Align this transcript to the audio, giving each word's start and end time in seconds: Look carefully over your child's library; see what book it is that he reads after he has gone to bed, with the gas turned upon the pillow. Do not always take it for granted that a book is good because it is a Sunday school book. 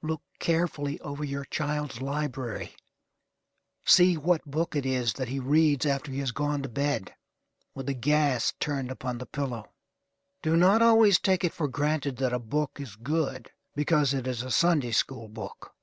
Look 0.00 0.22
carefully 0.38 1.00
over 1.00 1.24
your 1.24 1.44
child's 1.44 2.00
library; 2.00 2.76
see 3.84 4.16
what 4.16 4.44
book 4.48 4.76
it 4.76 4.86
is 4.86 5.14
that 5.14 5.26
he 5.26 5.40
reads 5.40 5.84
after 5.86 6.12
he 6.12 6.20
has 6.20 6.30
gone 6.30 6.62
to 6.62 6.68
bed, 6.68 7.16
with 7.74 7.86
the 7.86 7.92
gas 7.94 8.54
turned 8.60 8.92
upon 8.92 9.18
the 9.18 9.26
pillow. 9.26 9.72
Do 10.40 10.56
not 10.56 10.82
always 10.82 11.18
take 11.18 11.42
it 11.42 11.52
for 11.52 11.66
granted 11.66 12.18
that 12.18 12.32
a 12.32 12.38
book 12.38 12.78
is 12.78 12.94
good 12.94 13.50
because 13.74 14.14
it 14.14 14.28
is 14.28 14.44
a 14.44 14.52
Sunday 14.52 14.92
school 14.92 15.26
book. 15.26 15.74